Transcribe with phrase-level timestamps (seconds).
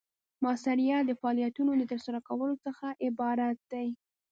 [0.43, 3.87] مؤثریت د فعالیتونو د ترسره کولو څخه عبارت دی.